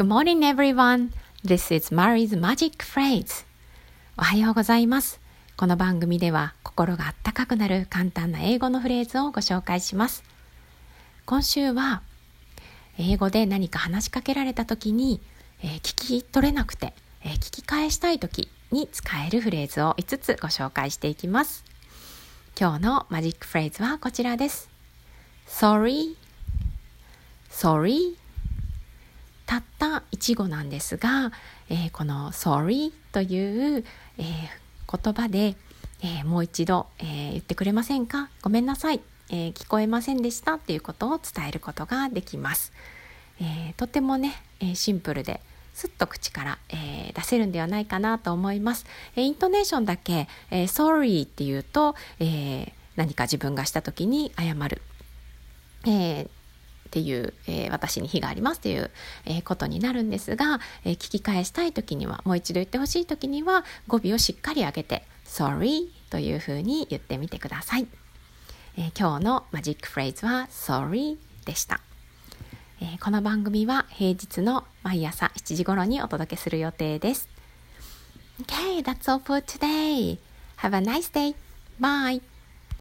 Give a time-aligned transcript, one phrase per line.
[0.00, 1.10] Good morning everyone.
[1.44, 3.44] This is Mary's Magic Phrase.
[4.16, 5.20] おはようございます。
[5.58, 10.24] この番組では心があったかくなる簡単な英語のフレーズをご紹介します。
[11.26, 12.00] 今週は
[12.96, 15.20] 英語で何か話しかけられた時に、
[15.62, 21.62] えー、聞き取れなくて、えー、聞き返したい時に使えるフレーズを5つご紹介していきます。
[22.58, 24.70] 今日のマジックフレーズはこちらです。
[25.46, 26.16] Sorry,
[27.50, 28.16] sorry
[30.20, 31.32] った一語なんですが、
[31.70, 33.84] えー、この sorry という、
[34.18, 35.56] えー、言葉で、
[36.02, 38.28] えー、もう一度、え言ってくれませんか？
[38.42, 40.56] ごめんなさい、え聞こえませんでした？
[40.56, 42.72] っていうことを伝えることができます。
[43.40, 45.40] えとてもね、えシンプルで
[45.72, 48.84] すっと口から、え出せるんではないかなと思います。
[49.16, 54.82] えイントネーションだけ、え sorry っていうと、え何か自分がした時に謝る。
[55.86, 56.30] えー
[56.90, 58.90] っていう、えー、私に非がありますという、
[59.24, 67.86] え、ことになるんですが、えー、聞き返したい時にはもう一度言ってほしい時には語尾をしっかり上げて sorry というふうに言ってみてください、
[68.76, 71.80] え今日のマジックフレーズは sorry でした、
[72.82, 77.28] えこの番組は平日の毎朝7時頃にお届けする予定です
[78.42, 80.18] Okay, that's all for today.
[80.56, 81.34] Have a nice day.
[81.78, 82.22] Bye.